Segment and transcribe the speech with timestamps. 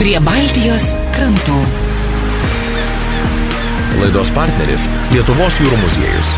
[0.00, 1.58] prie Baltijos krantų.
[4.00, 6.30] Laidos partneris Lietuvos jūrų muziejus.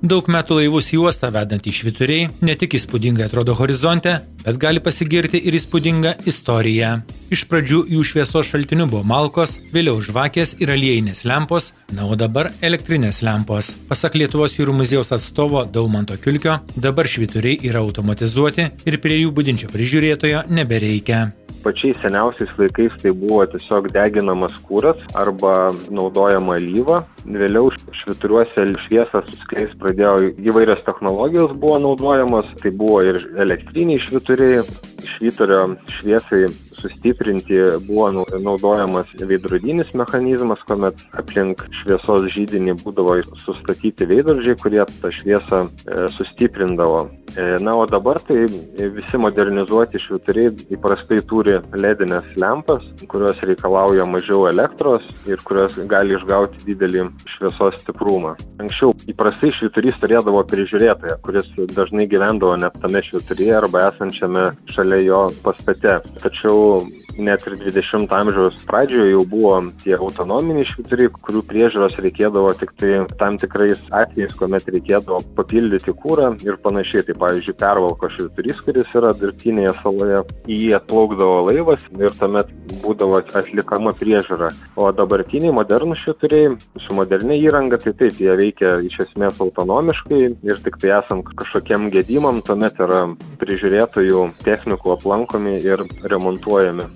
[0.00, 5.36] Daug metų laivus į uostą vedantys švituriai ne tik įspūdingai atrodo horizonte, bet gali pasigirti
[5.44, 6.94] ir įspūdinga istorija.
[7.28, 12.48] Iš pradžių jų šviesos šaltiniu buvo malkos, vėliau žvakės ir aliejinės lempos, na o dabar
[12.64, 13.74] elektrinės lempos.
[13.90, 19.68] Pasak Lietuvos jūrų muziejaus atstovo Daumanto Kilkio, dabar švituriai yra automatizuoti ir prie jų būdinčio
[19.68, 21.26] prižiūrėtojo nebereikia
[21.64, 27.02] pačiais seniausiais laikais tai buvo tiesiog deginamas kūras arba naudojama alyva.
[27.24, 27.70] Vėliau
[28.02, 34.64] švituriuose šviesą suskleis pradėjo įvairios technologijos buvo naudojamos, tai buvo ir elektriniai švituriai,
[35.16, 35.62] šviturio
[35.98, 36.48] šviesai
[36.80, 45.66] sustiprinti buvo naudojamas veidrodinis mechanizmas, kuomet aplink šviesos žydinį būdavo sustatyti veidrodžiai, kurie tą šviesą
[45.66, 47.04] e, sustiprindavo.
[47.36, 48.46] E, na, o dabar tai
[48.96, 56.64] visi modernizuoti švituriai įprastai turi ledinės lempas, kurios reikalauja mažiau elektros ir kurios gali išgauti
[56.66, 57.06] didelį
[57.36, 58.34] šviesos stiprumą.
[58.62, 65.22] Anksčiau įprastai šviturys turėdavo prižiūrėtoją, kuris dažnai gyvendavo net tame švituryje arba esančiame šalia jo
[65.44, 66.00] pastate.
[66.22, 66.82] Tačiau
[67.18, 73.00] net ir 20 amžiaus pradžioje jau buvo tie autonominiai švyturiai, kurių priežiūros reikėdavo tik tai
[73.20, 77.06] tam tikrais atvejais, kuomet reikėdavo papildyti kūrą ir panašiai.
[77.08, 82.52] Tai pavyzdžiui, pervalko švyturys, kuris yra dirbtinėje saloje, į jį atplaukdavo laivas ir tuomet
[82.84, 84.52] būdavo atlikama priežiūra.
[84.76, 90.62] O dabartiniai modernų švyturiai su modernia įranga, tai taip, jie veikia iš esmės autonomiškai ir
[90.64, 93.06] tik tai esant kažkokiem gedimam, tuomet yra
[93.40, 96.86] prižiūrėtojų technikų aplankomi ir remontuojami.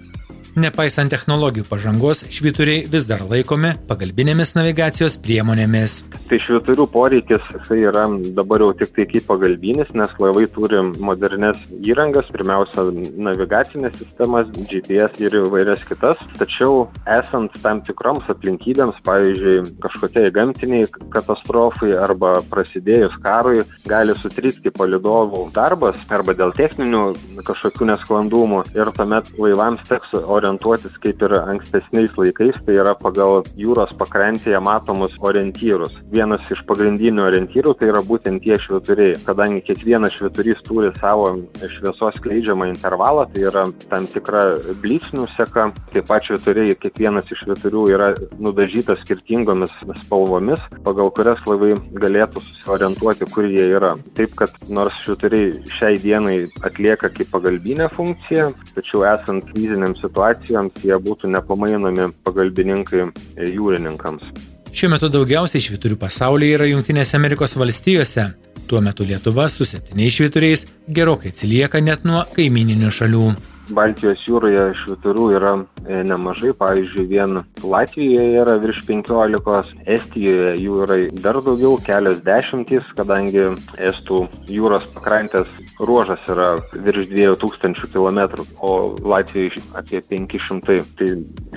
[0.55, 5.97] Nepaisant technologijų pažangos, švyturiai vis dar laikomi pagalbinėmis navigacijos priemonėmis.
[6.31, 8.05] Tai švyturių poreikis jisai yra
[8.37, 12.85] dabar jau tik tai kaip pagalbinis, nes laivai turi modernes įrangas, pirmiausia
[13.27, 16.23] navigacinės sistemas, GPS ir įvairias kitas.
[16.39, 16.87] Tačiau
[17.17, 20.87] esant tam tikroms aplinkybėms, pavyzdžiui, kažkokiai gamtiniai
[21.17, 27.05] katastrofai arba prasidėjus karui, gali sutrikti palidovų darbas arba dėl techninių
[27.43, 33.43] kažkokių nesklandumų ir tuomet laivams teks orientuotis orientuotis kaip ir ankstesniais laikais, tai yra pagal
[33.57, 35.95] jūros pakrantėje matomus orientyrus.
[36.13, 42.19] Vienas iš pagrindinių orientyrų tai yra būtent tie švituriai, kadangi kiekvienas šviturys turi savo šviesos
[42.21, 44.45] skleidžiamą intervalą, tai yra tam tikra
[44.83, 49.73] blyksnių seka, taip pat švituriai, kiekvienas iš šviturių yra nudažytas skirtingomis
[50.05, 53.95] spalvomis, pagal kurias laivai galėtų susiorientuoti, kur jie yra.
[54.19, 60.85] Taip, kad nors švituriai šiai dienai atlieka kaip pagalbinę funkciją, tačiau esant krizinėms situacijoms, operacijoms
[60.85, 64.23] jie būtų nepamainomi pagalbininkai jūrininkams.
[64.75, 68.33] Šiuo metu daugiausiai šviturių pasaulyje yra Junktinėse Amerikos valstijose.
[68.67, 73.27] Tuo metu Lietuva su septyniais švituriais gerokai atsilieka net nuo kaimininių šalių.
[73.73, 80.99] Baltijos jūroje šviturių yra e, nemažai, pavyzdžiui, vien Latvijoje yra virš 15, Estijoje jų yra
[81.25, 83.47] dar daugiau, kelios dešimtys, kadangi
[83.81, 85.49] Estų jūros pakrantės
[85.81, 90.83] ruožas yra virš 2000 km, o Latvijoje apie 500.
[90.99, 91.09] Tai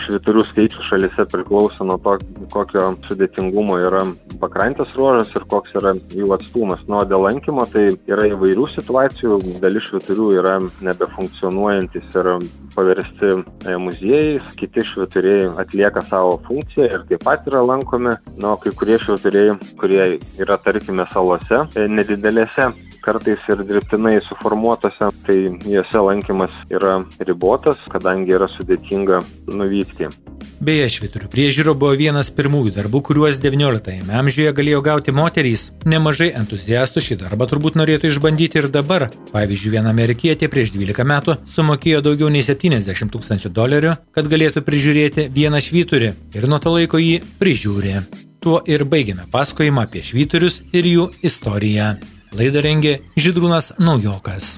[0.05, 2.17] šviturių skaičius šalise priklauso nuo to,
[2.53, 4.05] kokio sudėtingumo yra
[4.41, 6.83] pakrantės ruožas ir koks yra jų atstumas.
[6.87, 10.57] Nuo dėl lankymo tai yra įvairių situacijų, dalis šviturių yra
[10.87, 12.39] nebefunkcionuojantys patys yra
[12.75, 18.71] paversti e, muziejais, kiti švituriai atlieka savo funkciją ir taip pat yra lankomi, na, kai
[18.71, 22.69] kurie švituriai, kurie yra, tarkime, salose, e, nedidelėse,
[23.01, 30.11] kartais ir dirbtinai suformuotose, tai juose lankymas yra ribotas, kadangi yra sudėtinga nuvykti.
[30.57, 35.67] Beje, šviturių priežiūro buvo vienas pirmųjų darbų, kuriuos XIX amžiuje galėjo gauti moterys.
[35.85, 39.07] Nemažai entuziastų šį darbą turbūt norėtų išbandyti ir dabar.
[39.35, 45.29] Pavyzdžiui, viena amerikietė prieš 12 metų sumokėjo daugiau nei 70 tūkstančių dolerių, kad galėtų prižiūrėti
[45.37, 48.07] vieną švyturį ir nuo to laiko jį prižiūrė.
[48.41, 51.97] Tuo ir baigiame pasakojimą apie švyturius ir jų istoriją.
[52.37, 54.57] Laidą rengė Žydrūnas Naujokas.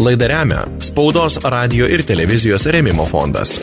[0.00, 3.58] Laidą remia Spaudos, radio ir televizijos remimo fondas.